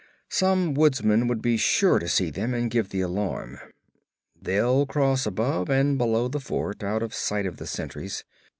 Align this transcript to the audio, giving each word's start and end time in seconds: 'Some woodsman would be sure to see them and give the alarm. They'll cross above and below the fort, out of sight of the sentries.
'Some 0.29 0.73
woodsman 0.73 1.27
would 1.27 1.43
be 1.43 1.57
sure 1.57 1.99
to 1.99 2.07
see 2.07 2.31
them 2.31 2.55
and 2.55 2.71
give 2.71 2.89
the 2.89 3.01
alarm. 3.01 3.59
They'll 4.41 4.87
cross 4.87 5.27
above 5.27 5.69
and 5.69 5.99
below 5.99 6.27
the 6.27 6.39
fort, 6.39 6.83
out 6.83 7.03
of 7.03 7.13
sight 7.13 7.45
of 7.45 7.57
the 7.57 7.67
sentries. 7.67 8.23